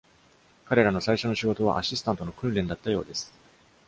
[0.65, 3.31] 彼らの最初の仕事はアシスタントの訓練だったようです。